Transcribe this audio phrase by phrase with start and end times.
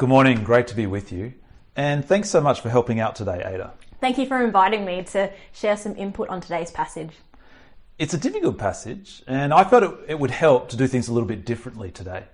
[0.00, 1.34] Good morning, great to be with you.
[1.76, 3.74] And thanks so much for helping out today, Ada.
[4.00, 7.10] Thank you for inviting me to share some input on today's passage.
[7.98, 11.12] It's a difficult passage, and I thought it, it would help to do things a
[11.12, 12.24] little bit differently today.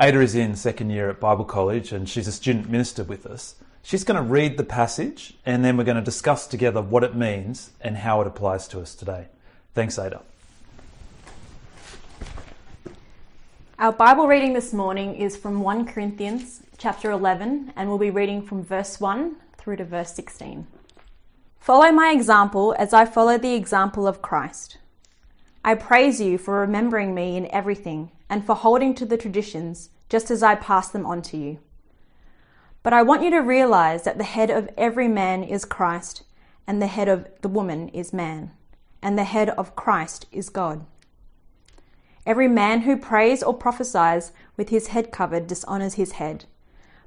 [0.00, 3.56] Ada is in second year at Bible College and she's a student minister with us.
[3.82, 7.14] She's going to read the passage and then we're going to discuss together what it
[7.14, 9.26] means and how it applies to us today.
[9.74, 10.22] Thanks, Ada.
[13.78, 18.40] Our Bible reading this morning is from 1 Corinthians chapter 11 and we'll be reading
[18.40, 20.66] from verse 1 through to verse 16.
[21.58, 24.78] Follow my example as I follow the example of Christ.
[25.62, 30.30] I praise you for remembering me in everything and for holding to the traditions just
[30.30, 31.58] as I pass them on to you.
[32.82, 36.22] But I want you to realize that the head of every man is Christ,
[36.66, 38.52] and the head of the woman is man,
[39.02, 40.86] and the head of Christ is God.
[42.24, 46.46] Every man who prays or prophesies with his head covered dishonors his head,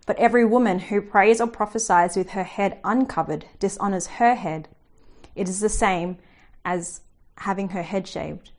[0.05, 4.67] but every woman who prays or prophesies with her head uncovered dishonors her head.
[5.35, 6.17] It is the same
[6.65, 7.01] as
[7.37, 8.51] having her head shaved.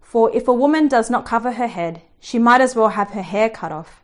[0.00, 3.22] For if a woman does not cover her head, she might as well have her
[3.22, 4.02] hair cut off.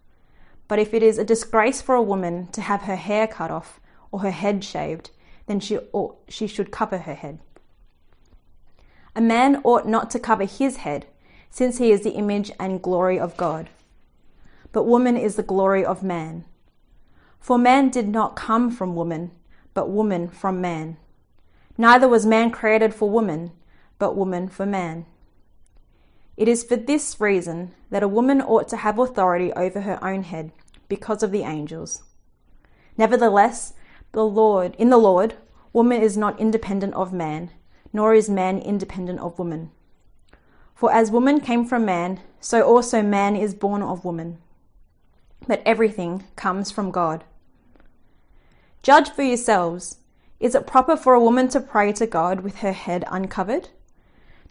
[0.66, 3.80] But if it is a disgrace for a woman to have her hair cut off
[4.10, 5.10] or her head shaved,
[5.46, 7.38] then she, ought, she should cover her head.
[9.14, 11.06] A man ought not to cover his head,
[11.50, 13.68] since he is the image and glory of God.
[14.72, 16.44] But woman is the glory of man.
[17.40, 19.32] For man did not come from woman,
[19.74, 20.96] but woman from man.
[21.78, 23.52] Neither was man created for woman,
[23.98, 25.06] but woman for man.
[26.36, 30.22] It is for this reason that a woman ought to have authority over her own
[30.22, 30.52] head,
[30.88, 32.02] because of the angels.
[32.96, 33.74] Nevertheless,
[34.12, 35.34] the Lord, in the Lord,
[35.72, 37.50] woman is not independent of man,
[37.92, 39.70] nor is man independent of woman.
[40.74, 44.38] For as woman came from man, so also man is born of woman.
[45.46, 47.24] But everything comes from God.
[48.82, 49.98] Judge for yourselves.
[50.38, 53.68] Is it proper for a woman to pray to God with her head uncovered?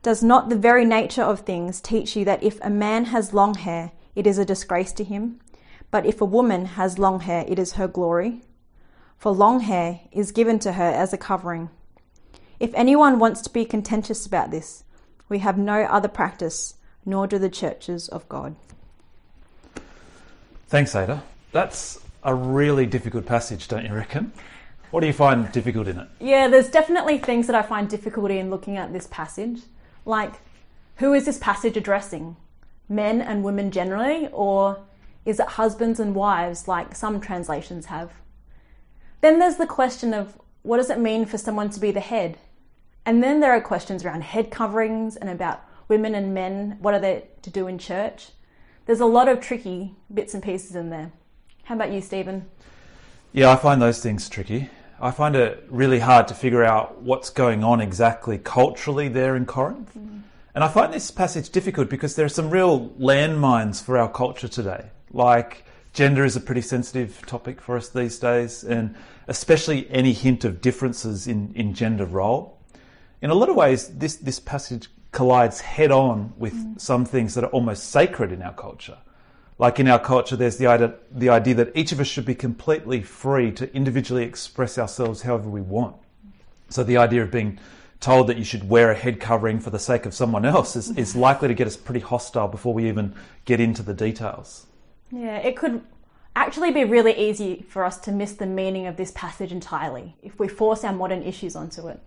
[0.01, 3.55] Does not the very nature of things teach you that if a man has long
[3.55, 5.39] hair, it is a disgrace to him?
[5.91, 8.43] But if a woman has long hair, it is her glory?
[9.17, 11.69] For long hair is given to her as a covering.
[12.59, 14.83] If anyone wants to be contentious about this,
[15.27, 16.75] we have no other practice,
[17.05, 18.55] nor do the churches of God.
[20.69, 21.23] Thanks, Ada.
[21.51, 24.31] That's a really difficult passage, don't you reckon?
[24.91, 26.07] What do you find difficult in it?
[26.19, 29.61] Yeah, there's definitely things that I find difficulty in looking at this passage.
[30.05, 30.33] Like,
[30.97, 32.35] who is this passage addressing?
[32.87, 34.79] Men and women generally, or
[35.25, 38.11] is it husbands and wives like some translations have?
[39.21, 42.37] Then there's the question of what does it mean for someone to be the head?
[43.07, 46.99] And then there are questions around head coverings and about women and men, what are
[46.99, 48.27] they to do in church?
[48.89, 51.11] There's a lot of tricky bits and pieces in there.
[51.65, 52.47] How about you, Stephen?
[53.33, 54.67] Yeah, I find those things tricky.
[54.99, 59.45] I find it really hard to figure out what's going on exactly culturally there in
[59.45, 59.91] Corinth.
[59.95, 60.23] Mm.
[60.55, 64.47] And I find this passage difficult because there are some real landmines for our culture
[64.47, 64.89] today.
[65.13, 68.95] Like gender is a pretty sensitive topic for us these days, and
[69.27, 72.57] especially any hint of differences in, in gender role.
[73.21, 76.79] In a lot of ways, this, this passage collides head on with mm.
[76.79, 78.97] some things that are almost sacred in our culture.
[79.57, 82.35] Like in our culture, there's the idea, the idea that each of us should be
[82.35, 85.97] completely free to individually express ourselves however we want.
[86.69, 87.59] So the idea of being
[87.99, 90.95] told that you should wear a head covering for the sake of someone else is,
[90.97, 93.13] is likely to get us pretty hostile before we even
[93.45, 94.67] get into the details.
[95.11, 95.81] Yeah, it could
[96.35, 100.39] actually be really easy for us to miss the meaning of this passage entirely if
[100.39, 101.99] we force our modern issues onto it.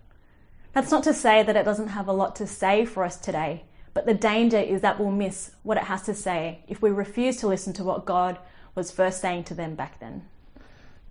[0.72, 3.64] That's not to say that it doesn't have a lot to say for us today,
[3.92, 7.36] but the danger is that we'll miss what it has to say if we refuse
[7.38, 8.38] to listen to what God
[8.74, 10.22] was first saying to them back then.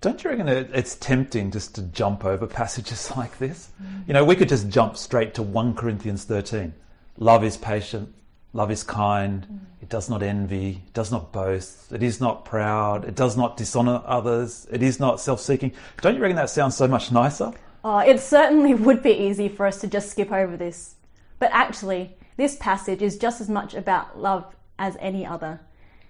[0.01, 3.69] Don't you reckon it's tempting just to jump over passages like this?
[3.81, 4.07] Mm.
[4.07, 6.73] You know, we could just jump straight to 1 Corinthians 13.
[7.17, 8.11] Love is patient,
[8.53, 9.59] love is kind, mm.
[9.79, 13.57] it does not envy, it does not boast, it is not proud, it does not
[13.57, 15.71] dishonor others, it is not self seeking.
[16.01, 17.53] Don't you reckon that sounds so much nicer?
[17.83, 20.95] Oh, it certainly would be easy for us to just skip over this.
[21.39, 25.61] But actually, this passage is just as much about love as any other.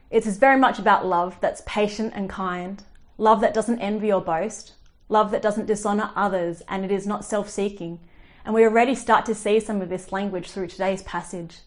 [0.09, 2.83] It is very much about love that's patient and kind,
[3.17, 4.73] love that doesn't envy or boast,
[5.07, 7.99] love that doesn't dishonor others, and it is not self seeking.
[8.43, 11.59] And we already start to see some of this language through today's passage.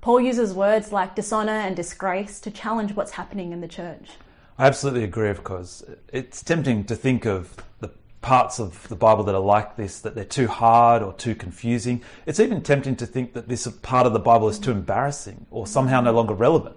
[0.00, 4.10] Paul uses words like dishonor and disgrace to challenge what's happening in the church.
[4.56, 5.82] I absolutely agree, of course.
[6.12, 10.14] It's tempting to think of the parts of the Bible that are like this, that
[10.14, 12.02] they're too hard or too confusing.
[12.26, 15.66] It's even tempting to think that this part of the Bible is too embarrassing or
[15.66, 16.76] somehow no longer relevant.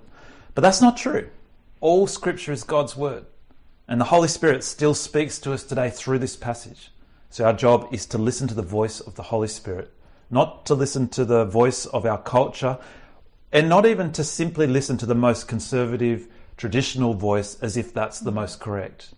[0.53, 1.29] But that's not true.
[1.79, 3.25] All scripture is God's word.
[3.87, 6.91] And the Holy Spirit still speaks to us today through this passage.
[7.29, 9.91] So our job is to listen to the voice of the Holy Spirit,
[10.29, 12.77] not to listen to the voice of our culture,
[13.51, 18.19] and not even to simply listen to the most conservative, traditional voice as if that's
[18.19, 19.13] the most correct.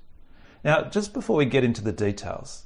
[0.64, 2.66] Now, just before we get into the details,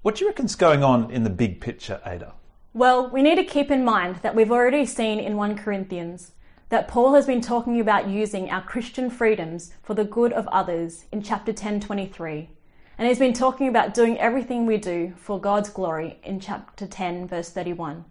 [0.00, 2.32] what do you reckon's going on in the big picture, Ada?
[2.72, 6.32] Well, we need to keep in mind that we've already seen in 1 Corinthians
[6.70, 11.04] that Paul has been talking about using our Christian freedoms for the good of others
[11.12, 12.48] in chapter 10:23.
[12.96, 17.28] And he's been talking about doing everything we do for God's glory in chapter 10
[17.28, 18.06] verse 31.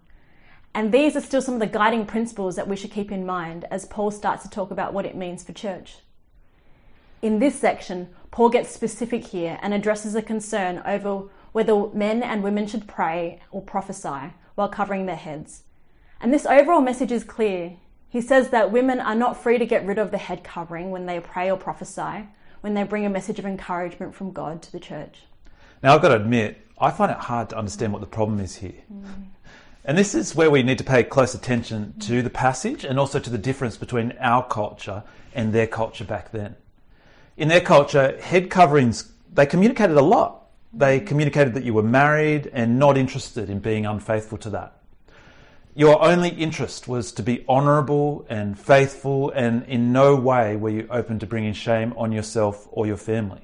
[0.74, 3.64] And these are still some of the guiding principles that we should keep in mind
[3.70, 5.98] as Paul starts to talk about what it means for church.
[7.20, 12.42] In this section, Paul gets specific here and addresses a concern over whether men and
[12.42, 15.62] women should pray or prophesy while covering their heads.
[16.20, 17.76] And this overall message is clear.
[18.08, 21.06] He says that women are not free to get rid of the head covering when
[21.06, 22.26] they pray or prophesy,
[22.60, 25.20] when they bring a message of encouragement from God to the church.
[25.80, 28.56] Now, I've got to admit, I find it hard to understand what the problem is
[28.56, 28.82] here.
[28.92, 29.26] Mm.
[29.84, 33.20] And this is where we need to pay close attention to the passage and also
[33.20, 35.04] to the difference between our culture
[35.36, 36.56] and their culture back then.
[37.36, 40.46] In their culture, head coverings, they communicated a lot.
[40.72, 44.80] They communicated that you were married and not interested in being unfaithful to that.
[45.74, 50.86] Your only interest was to be honourable and faithful, and in no way were you
[50.88, 53.40] open to bringing shame on yourself or your family.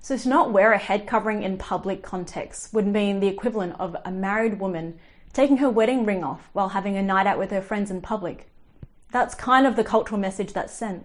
[0.00, 3.94] So, to not wear a head covering in public context would mean the equivalent of
[4.06, 4.98] a married woman
[5.34, 8.48] taking her wedding ring off while having a night out with her friends in public.
[9.12, 11.04] That's kind of the cultural message that's sent.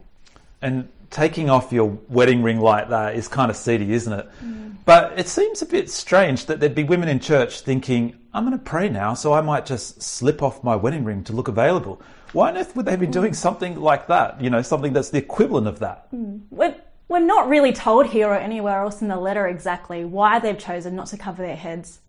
[0.62, 4.30] And taking off your wedding ring like that is kind of seedy, isn't it?
[4.44, 4.76] Mm.
[4.86, 8.58] But it seems a bit strange that there'd be women in church thinking, I'm going
[8.58, 12.02] to pray now, so I might just slip off my wedding ring to look available.
[12.34, 13.36] Why on earth would they be doing mm.
[13.36, 14.42] something like that?
[14.42, 16.12] You know, something that's the equivalent of that?
[16.12, 16.42] Mm.
[16.52, 16.76] We're,
[17.08, 20.96] we're not really told here or anywhere else in the letter exactly why they've chosen
[20.96, 22.00] not to cover their heads.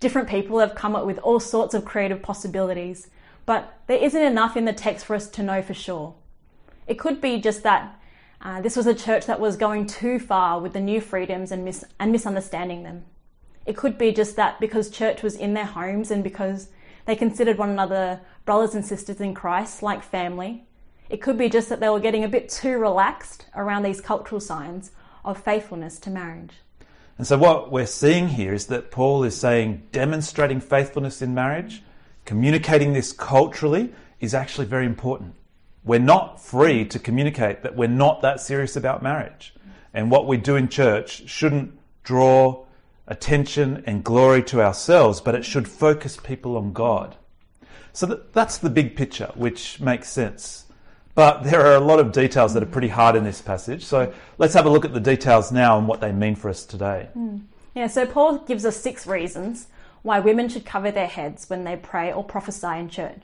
[0.00, 3.08] Different people have come up with all sorts of creative possibilities,
[3.46, 6.14] but there isn't enough in the text for us to know for sure.
[6.86, 7.97] It could be just that
[8.40, 11.64] uh, this was a church that was going too far with the new freedoms and,
[11.64, 13.04] mis- and misunderstanding them.
[13.66, 16.68] It could be just that because church was in their homes and because
[17.04, 20.64] they considered one another brothers and sisters in Christ, like family.
[21.10, 24.40] It could be just that they were getting a bit too relaxed around these cultural
[24.40, 24.90] signs
[25.24, 26.52] of faithfulness to marriage.
[27.16, 31.82] And so, what we're seeing here is that Paul is saying demonstrating faithfulness in marriage,
[32.24, 35.34] communicating this culturally, is actually very important.
[35.84, 39.54] We're not free to communicate that we're not that serious about marriage.
[39.94, 42.64] And what we do in church shouldn't draw
[43.06, 47.16] attention and glory to ourselves, but it should focus people on God.
[47.92, 50.66] So that, that's the big picture, which makes sense.
[51.14, 53.84] But there are a lot of details that are pretty hard in this passage.
[53.84, 56.64] So let's have a look at the details now and what they mean for us
[56.64, 57.08] today.
[57.16, 57.42] Mm.
[57.74, 59.66] Yeah, so Paul gives us six reasons
[60.02, 63.22] why women should cover their heads when they pray or prophesy in church.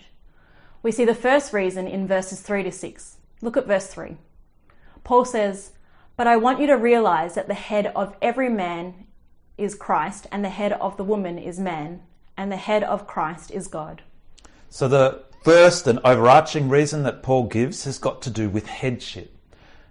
[0.84, 3.16] We see the first reason in verses 3 to 6.
[3.40, 4.18] Look at verse 3.
[5.02, 5.70] Paul says,
[6.14, 9.06] But I want you to realize that the head of every man
[9.56, 12.02] is Christ, and the head of the woman is man,
[12.36, 14.02] and the head of Christ is God.
[14.68, 19.34] So the first and overarching reason that Paul gives has got to do with headship.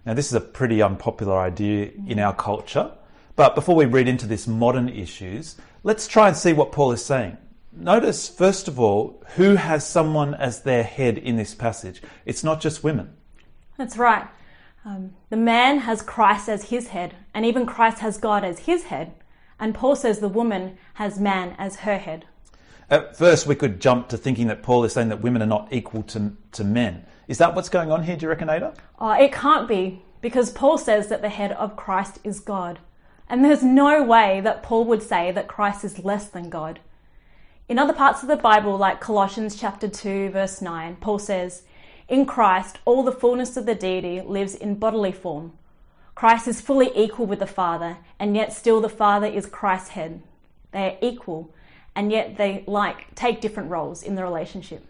[0.05, 2.91] Now, this is a pretty unpopular idea in our culture,
[3.35, 7.03] but before we read into this modern issues, let's try and see what Paul is
[7.03, 7.37] saying.
[7.75, 12.01] Notice, first of all, who has someone as their head in this passage.
[12.25, 13.13] It's not just women.
[13.77, 14.27] That's right.
[14.85, 18.83] Um, the man has Christ as his head, and even Christ has God as his
[18.85, 19.13] head.
[19.59, 22.25] And Paul says the woman has man as her head.
[22.89, 25.71] At first, we could jump to thinking that Paul is saying that women are not
[25.71, 27.05] equal to, to men.
[27.27, 28.73] Is that what's going on here, do you reckon, Ada?
[28.99, 32.79] Oh, it can't be, because Paul says that the head of Christ is God.
[33.29, 36.79] And there's no way that Paul would say that Christ is less than God.
[37.69, 41.63] In other parts of the Bible, like Colossians chapter 2, verse 9, Paul says,
[42.09, 45.53] In Christ, all the fullness of the deity lives in bodily form.
[46.13, 50.21] Christ is fully equal with the Father, and yet still the Father is Christ's head.
[50.73, 51.53] They are equal,
[51.95, 54.85] and yet they like take different roles in the relationship.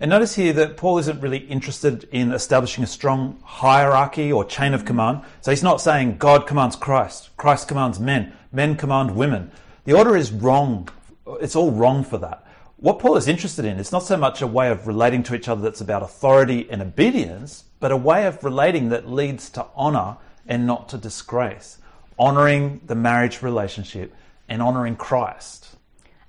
[0.00, 4.74] And notice here that Paul isn't really interested in establishing a strong hierarchy or chain
[4.74, 5.22] of command.
[5.42, 9.52] So he's not saying God commands Christ, Christ commands men, men command women.
[9.84, 10.88] The order is wrong
[11.26, 12.46] it's all wrong for that.
[12.76, 15.48] What Paul is interested in is not so much a way of relating to each
[15.48, 20.16] other that's about authority and obedience, but a way of relating that leads to honor
[20.46, 21.78] and not to disgrace,
[22.18, 24.14] honoring the marriage relationship
[24.48, 25.76] and honoring Christ.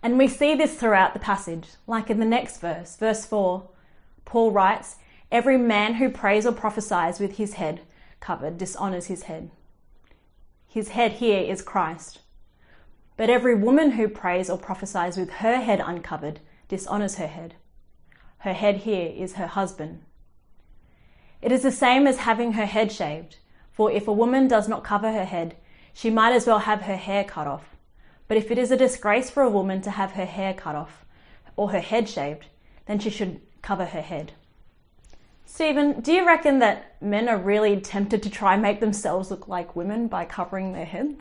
[0.01, 3.67] And we see this throughout the passage, like in the next verse, verse 4.
[4.23, 4.97] Paul writes,
[5.31, 7.81] Every man who prays or prophesies with his head
[8.19, 9.49] covered dishonors his head.
[10.67, 12.19] His head here is Christ.
[13.17, 17.55] But every woman who prays or prophesies with her head uncovered dishonors her head.
[18.39, 20.01] Her head here is her husband.
[21.41, 23.37] It is the same as having her head shaved,
[23.71, 25.55] for if a woman does not cover her head,
[25.93, 27.75] she might as well have her hair cut off.
[28.27, 31.05] But if it is a disgrace for a woman to have her hair cut off
[31.55, 32.45] or her head shaved,
[32.85, 34.33] then she should cover her head.
[35.45, 39.47] Stephen, do you reckon that men are really tempted to try and make themselves look
[39.47, 41.15] like women by covering their head?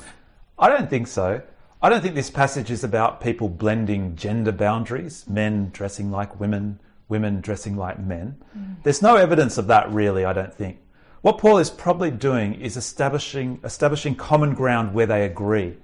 [0.59, 1.43] I don't think so.
[1.85, 6.81] I don't think this passage is about people blending gender boundaries, men dressing like women,
[7.11, 8.43] women dressing like men.
[8.57, 8.77] Mm.
[8.83, 10.79] There's no evidence of that really, I don't think.
[11.21, 15.77] What Paul is probably doing is establishing establishing common ground where they agree.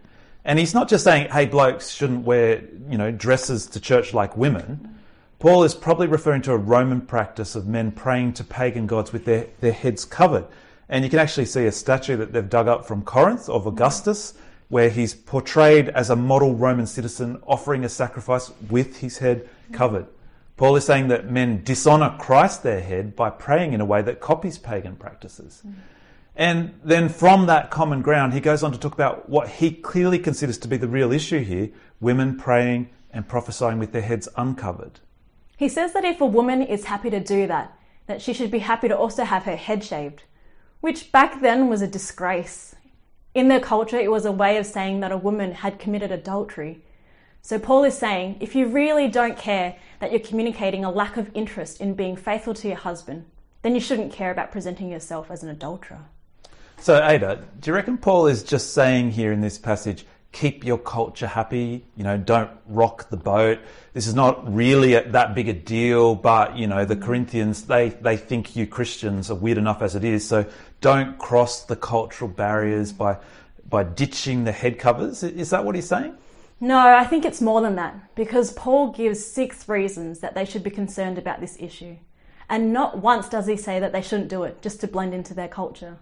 [0.42, 4.38] And he's not just saying, hey, blokes shouldn't wear, you know, dresses to church like
[4.38, 4.99] women.
[5.38, 9.26] Paul is probably referring to a Roman practice of men praying to pagan gods with
[9.26, 10.47] their, their heads covered.
[10.88, 14.33] And you can actually see a statue that they've dug up from Corinth of Augustus,
[14.71, 20.07] where he's portrayed as a model Roman citizen offering a sacrifice with his head covered.
[20.57, 24.21] Paul is saying that men dishonor Christ their head by praying in a way that
[24.21, 25.62] copies pagan practices.
[25.67, 25.75] Mm.
[26.37, 30.19] And then from that common ground, he goes on to talk about what he clearly
[30.19, 35.00] considers to be the real issue here women praying and prophesying with their heads uncovered.
[35.57, 38.61] He says that if a woman is happy to do that, that she should be
[38.61, 40.23] happy to also have her head shaved,
[40.81, 42.75] which back then was a disgrace.
[43.33, 46.83] In their culture, it was a way of saying that a woman had committed adultery.
[47.43, 51.31] So Paul is saying if you really don't care that you're communicating a lack of
[51.33, 53.25] interest in being faithful to your husband,
[53.63, 56.07] then you shouldn't care about presenting yourself as an adulterer.
[56.79, 60.79] So, Ada, do you reckon Paul is just saying here in this passage, keep your
[60.79, 63.59] culture happy, you know, don't rock the boat.
[63.95, 67.89] This is not really a, that big a deal, but, you know, the Corinthians, they,
[67.89, 70.47] they think you Christians are weird enough as it is, so
[70.81, 73.19] don't cross the cultural barriers by,
[73.69, 75.23] by ditching the head covers.
[75.25, 76.15] Is that what he's saying?
[76.61, 80.63] No, I think it's more than that, because Paul gives six reasons that they should
[80.63, 81.97] be concerned about this issue.
[82.49, 85.35] And not once does he say that they shouldn't do it just to blend into
[85.35, 85.99] their culture.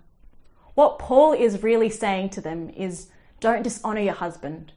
[0.74, 3.08] What Paul is really saying to them is
[3.40, 4.72] don't dishonor your husband.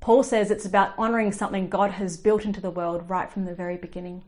[0.00, 3.54] Paul says it's about honoring something God has built into the world right from the
[3.54, 4.22] very beginning.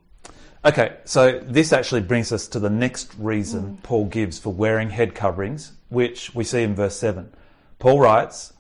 [0.65, 3.83] Okay, so this actually brings us to the next reason mm.
[3.83, 7.31] Paul gives for wearing head coverings, which we see in verse 7.
[7.79, 8.55] Paul writes,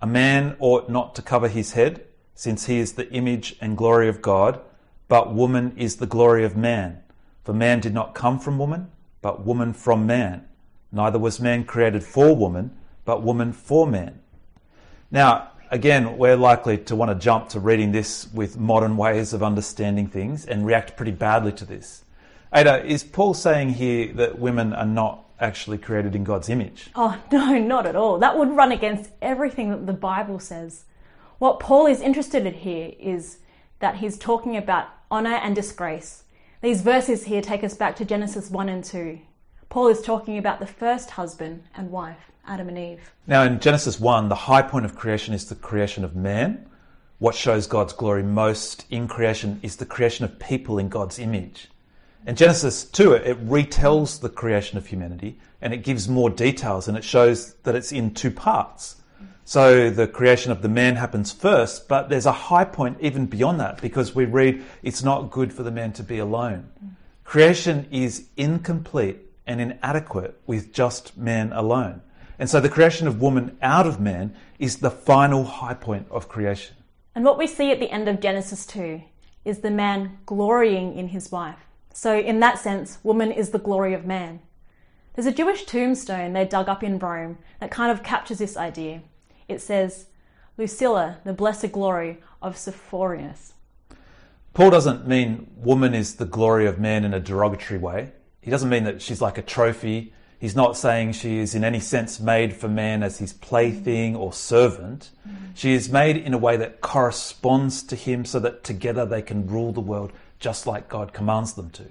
[0.00, 4.08] A man ought not to cover his head, since he is the image and glory
[4.08, 4.60] of God,
[5.08, 7.02] but woman is the glory of man.
[7.44, 10.46] For man did not come from woman, but woman from man.
[10.92, 14.20] Neither was man created for woman, but woman for man.
[15.10, 19.42] Now, again, we're likely to want to jump to reading this with modern ways of
[19.42, 22.04] understanding things and react pretty badly to this.
[22.54, 26.90] Ada, is Paul saying here that women are not actually created in God's image?
[26.94, 28.18] Oh, no, not at all.
[28.18, 30.84] That would run against everything that the Bible says.
[31.38, 33.38] What Paul is interested in here is
[33.80, 36.24] that he's talking about honor and disgrace.
[36.60, 39.18] These verses here take us back to Genesis 1 and 2.
[39.70, 43.12] Paul is talking about the first husband and wife, Adam and Eve.
[43.28, 46.66] Now, in Genesis 1, the high point of creation is the creation of man.
[47.20, 51.68] What shows God's glory most in creation is the creation of people in God's image.
[52.26, 56.96] In Genesis 2, it retells the creation of humanity and it gives more details and
[56.96, 58.96] it shows that it's in two parts.
[59.44, 63.60] So the creation of the man happens first, but there's a high point even beyond
[63.60, 66.68] that because we read it's not good for the man to be alone.
[67.22, 72.02] Creation is incomplete and inadequate with just man alone.
[72.40, 76.26] And so the creation of woman out of man is the final high point of
[76.26, 76.74] creation.
[77.14, 79.02] And what we see at the end of Genesis 2
[79.44, 81.58] is the man glorying in his wife.
[81.92, 84.40] So, in that sense, woman is the glory of man.
[85.12, 89.02] There's a Jewish tombstone they dug up in Rome that kind of captures this idea.
[89.46, 90.06] It says,
[90.56, 93.52] Lucilla, the blessed glory of Sophronius.
[94.54, 98.70] Paul doesn't mean woman is the glory of man in a derogatory way he doesn't
[98.70, 100.12] mean that she's like a trophy.
[100.40, 104.32] He's not saying she is in any sense made for man as his plaything or
[104.32, 105.10] servant.
[105.28, 105.34] Mm.
[105.54, 109.46] She is made in a way that corresponds to him so that together they can
[109.46, 111.84] rule the world just like God commands them to.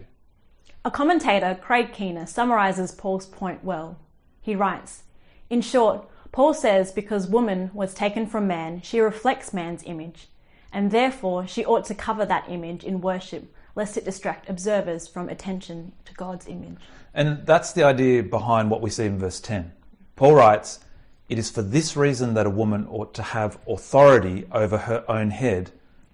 [0.84, 4.00] A commentator, Craig Keener, summarizes Paul's point well.
[4.42, 5.04] He writes
[5.52, 10.28] In short, Paul says because woman was taken from man, she reflects man's image,
[10.74, 15.30] and therefore she ought to cover that image in worship lest it distract observers from
[15.30, 16.78] attention to God's image.
[17.14, 19.72] And that's the idea behind what we see in verse 10.
[20.16, 20.80] Paul writes,
[21.28, 25.32] It is for this reason that a woman ought to have authority over her own
[25.32, 25.72] head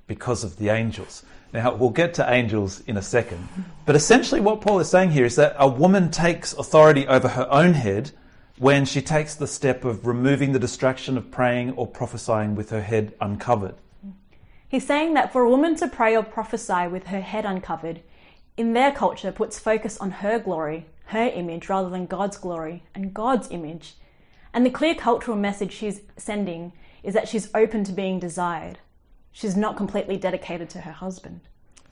[0.08, 1.24] because of the angels.
[1.54, 3.48] Now, we'll get to angels in a second.
[3.86, 7.48] But essentially, what Paul is saying here is that a woman takes authority over her
[7.50, 8.12] own head
[8.58, 12.82] when she takes the step of removing the distraction of praying or prophesying with her
[12.82, 13.76] head uncovered.
[14.75, 18.01] He's saying that for a woman to pray or prophesy with her head uncovered,
[18.58, 23.13] in their culture, puts focus on her glory, her image, rather than God's glory and
[23.13, 23.94] God's image.
[24.53, 28.79] And the clear cultural message she's sending is that she's open to being desired.
[29.32, 31.39] She's not completely dedicated to her husband.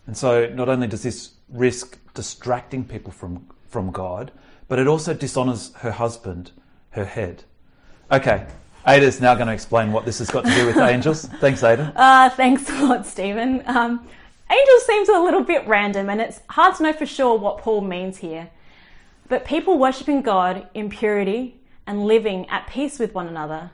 [0.06, 4.34] And so, not only does this risk distracting people from, from God,
[4.68, 6.52] but it also dishonors her husband,
[6.90, 7.46] her head.
[8.12, 8.46] Okay,
[8.86, 11.26] Ada's now going to explain what this has got to do with angels.
[11.40, 11.94] Thanks, Ada.
[11.96, 13.64] Uh, thanks a lot, Stephen.
[13.66, 14.06] Um,
[14.52, 17.82] angels seems a little bit random, and it's hard to know for sure what Paul
[17.82, 18.50] means here.
[19.30, 23.72] But people worshipping God in purity and living at peace with one another,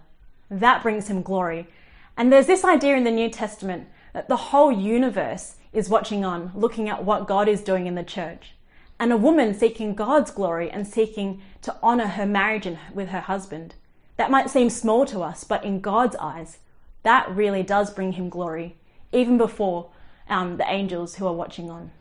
[0.51, 1.67] that brings him glory.
[2.15, 6.51] And there's this idea in the New Testament that the whole universe is watching on,
[6.53, 8.53] looking at what God is doing in the church.
[8.99, 13.75] And a woman seeking God's glory and seeking to honor her marriage with her husband.
[14.19, 16.57] That might seem small to us, but in God's eyes,
[17.03, 18.75] that really does bring him glory,
[19.13, 19.91] even before
[20.27, 21.91] um, the angels who are watching on.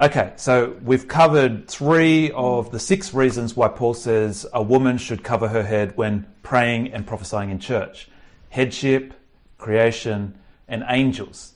[0.00, 5.24] Okay, so we've covered three of the six reasons why Paul says a woman should
[5.24, 8.08] cover her head when praying and prophesying in church
[8.50, 9.12] headship,
[9.58, 10.38] creation,
[10.68, 11.54] and angels.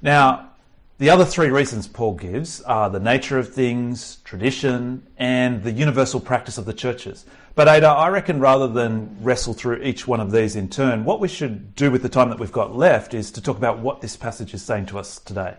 [0.00, 0.52] Now,
[0.98, 6.20] the other three reasons Paul gives are the nature of things, tradition, and the universal
[6.20, 7.24] practice of the churches.
[7.56, 11.18] But Ada, I reckon rather than wrestle through each one of these in turn, what
[11.18, 14.00] we should do with the time that we've got left is to talk about what
[14.00, 15.54] this passage is saying to us today.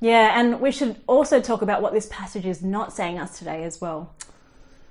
[0.00, 3.62] Yeah, and we should also talk about what this passage is not saying us today
[3.64, 4.14] as well.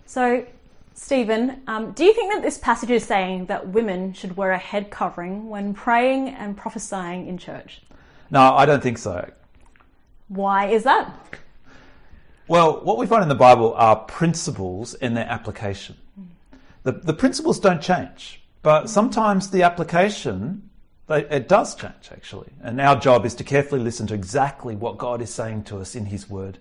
[0.05, 0.45] So,
[0.93, 4.57] Stephen, um, do you think that this passage is saying that women should wear a
[4.57, 7.81] head covering when praying and prophesying in church?
[8.29, 9.29] No, I don't think so.
[10.27, 11.13] Why is that?
[12.47, 15.97] Well, what we find in the Bible are principles and their application.
[16.83, 20.69] The, the principles don't change, but sometimes the application,
[21.09, 22.51] it does change actually.
[22.61, 25.95] And our job is to carefully listen to exactly what God is saying to us
[25.95, 26.59] in His Word.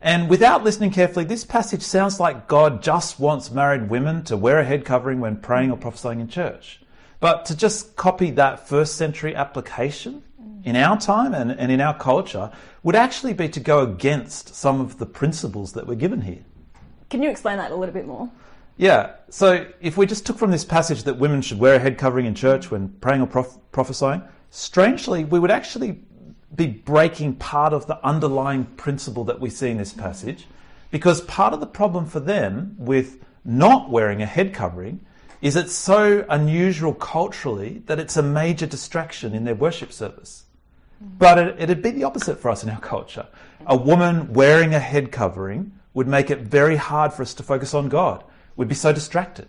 [0.00, 4.58] And without listening carefully, this passage sounds like God just wants married women to wear
[4.58, 6.80] a head covering when praying or prophesying in church.
[7.20, 10.22] But to just copy that first century application
[10.64, 12.50] in our time and, and in our culture
[12.82, 16.44] would actually be to go against some of the principles that we're given here.
[17.10, 18.30] Can you explain that a little bit more?
[18.76, 19.12] Yeah.
[19.30, 22.26] So if we just took from this passage that women should wear a head covering
[22.26, 26.00] in church when praying or prof- prophesying, strangely, we would actually
[26.54, 30.46] be breaking part of the underlying principle that we see in this passage
[30.90, 35.04] because part of the problem for them with not wearing a head covering
[35.42, 40.43] is it's so unusual culturally that it's a major distraction in their worship service.
[41.18, 43.26] But it, it'd be the opposite for us in our culture.
[43.66, 47.72] A woman wearing a head covering would make it very hard for us to focus
[47.74, 48.24] on God
[48.56, 49.48] We'd be so distracted.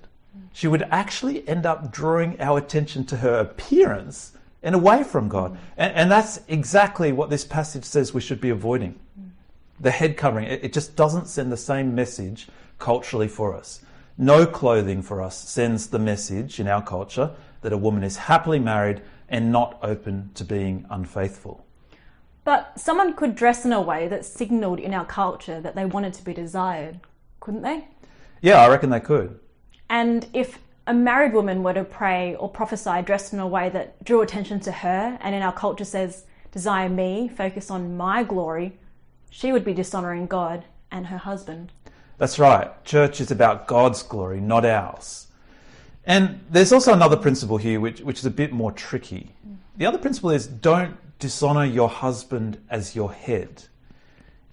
[0.52, 5.58] She would actually end up drawing our attention to her appearance and away from God.
[5.78, 9.00] And, and that's exactly what this passage says we should be avoiding.
[9.80, 12.48] The head covering, it, it just doesn't send the same message
[12.80, 13.82] culturally for us.
[14.18, 18.60] No clothing for us sends the message in our culture that a woman is happily
[18.60, 21.66] married and not open to being unfaithful.
[22.44, 26.14] But someone could dress in a way that signalled in our culture that they wanted
[26.14, 27.00] to be desired,
[27.40, 27.88] couldn't they?
[28.42, 29.40] Yeah, I reckon they could.
[29.90, 34.04] And if a married woman were to pray or prophesy dressed in a way that
[34.04, 38.78] drew attention to her, and in our culture says, desire me, focus on my glory,
[39.32, 41.72] she would be dishonoring God and her husband.
[42.18, 42.84] That's right.
[42.86, 45.28] Church is about God's glory, not ours.
[46.06, 49.32] And there's also another principle here which, which is a bit more tricky.
[49.46, 49.56] Mm-hmm.
[49.78, 53.64] The other principle is don't dishonor your husband as your head.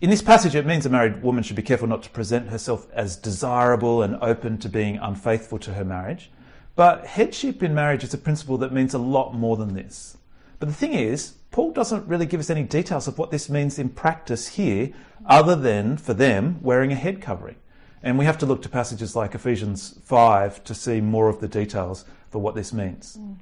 [0.01, 2.89] In this passage, it means a married woman should be careful not to present herself
[2.93, 6.31] as desirable and open to being unfaithful to her marriage.
[6.75, 10.17] But headship in marriage is a principle that means a lot more than this.
[10.59, 13.79] But the thing is, Paul doesn't really give us any details of what this means
[13.79, 14.91] in practice here,
[15.27, 17.57] other than for them wearing a head covering.
[18.03, 21.49] And we have to look to passages like Ephesians 5 to see more of the
[21.49, 23.17] details for what this means.
[23.17, 23.37] Mm.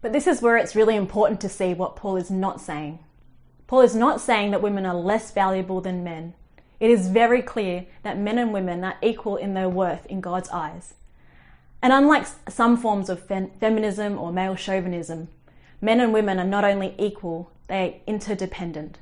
[0.00, 3.00] But this is where it's really important to see what Paul is not saying.
[3.66, 6.34] Paul is not saying that women are less valuable than men.
[6.78, 10.48] It is very clear that men and women are equal in their worth in God's
[10.48, 10.94] eyes.
[11.82, 15.28] And unlike some forms of fem- feminism or male chauvinism,
[15.80, 18.98] men and women are not only equal, they are interdependent.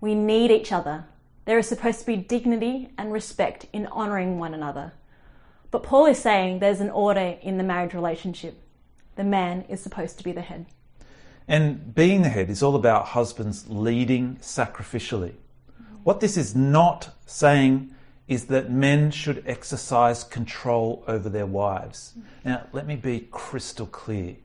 [0.00, 1.04] We need each other.
[1.50, 4.92] There is supposed to be dignity and respect in honouring one another.
[5.72, 8.62] But Paul is saying there's an order in the marriage relationship.
[9.16, 10.66] The man is supposed to be the head.
[11.48, 15.32] And being the head is all about husbands leading sacrificially.
[16.04, 17.96] What this is not saying
[18.28, 22.14] is that men should exercise control over their wives.
[22.44, 24.36] Now, let me be crystal clear.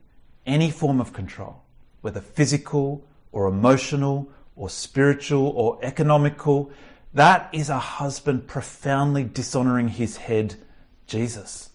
[0.47, 1.61] Any form of control,
[2.01, 6.71] whether physical or emotional or spiritual or economical,
[7.15, 10.55] that is a husband profoundly dishonoring his head,
[11.07, 11.69] Jesus.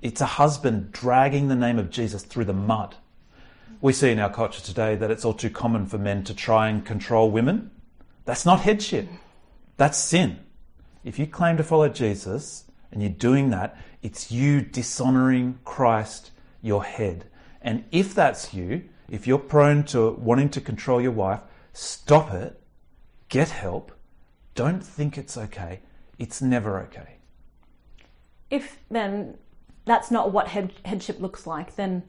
[0.00, 2.94] It's a husband dragging the name of Jesus through the mud.
[3.80, 6.68] We see in our culture today that it's all too common for men to try
[6.68, 7.72] and control women.
[8.24, 9.08] That's not headship,
[9.76, 10.38] that's sin.
[11.02, 16.84] If you claim to follow Jesus and you're doing that, it's you dishonoring Christ, your
[16.84, 17.24] head.
[17.60, 21.40] And if that's you, if you're prone to wanting to control your wife,
[21.72, 22.60] stop it,
[23.28, 23.90] get help,
[24.54, 25.80] don't think it's okay.
[26.18, 27.16] It's never okay.
[28.50, 29.38] If then
[29.84, 32.02] that's not what head, headship looks like, then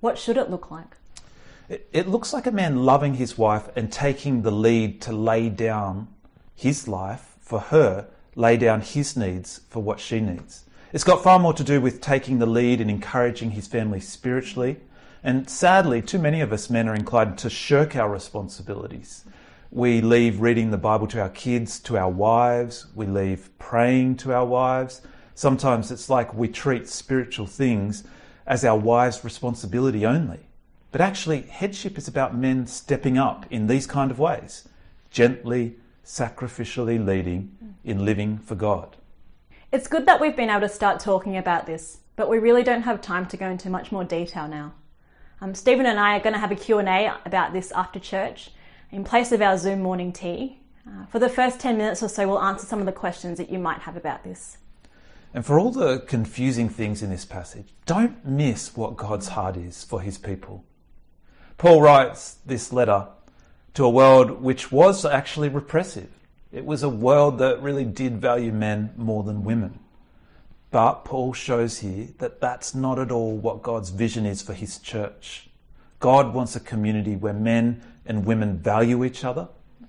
[0.00, 0.96] what should it look like?
[1.68, 5.48] It, it looks like a man loving his wife and taking the lead to lay
[5.48, 6.08] down
[6.54, 10.64] his life for her, lay down his needs for what she needs.
[10.92, 14.78] It's got far more to do with taking the lead and encouraging his family spiritually.
[15.22, 19.24] And sadly, too many of us men are inclined to shirk our responsibilities.
[19.72, 22.86] We leave reading the Bible to our kids, to our wives.
[22.92, 25.00] We leave praying to our wives.
[25.36, 28.02] Sometimes it's like we treat spiritual things
[28.48, 30.40] as our wives' responsibility only.
[30.90, 34.68] But actually, headship is about men stepping up in these kind of ways,
[35.08, 38.96] gently, sacrificially leading in living for God.
[39.70, 42.82] It's good that we've been able to start talking about this, but we really don't
[42.82, 44.72] have time to go into much more detail now.
[45.40, 48.50] Um, Stephen and I are going to have a Q&A about this after church
[48.92, 50.58] in place of our Zoom morning tea.
[50.86, 53.50] Uh, for the first 10 minutes or so, we'll answer some of the questions that
[53.50, 54.58] you might have about this.
[55.32, 59.84] And for all the confusing things in this passage, don't miss what God's heart is
[59.84, 60.64] for his people.
[61.56, 63.06] Paul writes this letter
[63.74, 66.10] to a world which was actually repressive.
[66.50, 69.78] It was a world that really did value men more than women.
[70.72, 74.78] But Paul shows here that that's not at all what God's vision is for his
[74.78, 75.48] church.
[76.00, 79.46] God wants a community where men and women value each other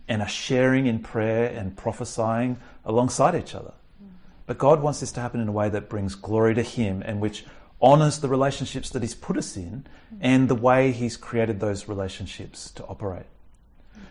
[0.07, 2.55] and are sharing in prayer and prophesying
[2.85, 3.73] alongside each other.
[4.45, 7.19] But God wants this to happen in a way that brings glory to Him and
[7.19, 7.45] which
[7.81, 9.87] honors the relationships that He's put us in
[10.19, 13.25] and the way He's created those relationships to operate.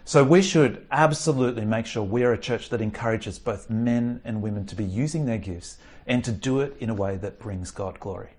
[0.04, 4.42] So we should absolutely make sure we are a church that encourages both men and
[4.42, 7.70] women to be using their gifts and to do it in a way that brings
[7.70, 8.30] God glory.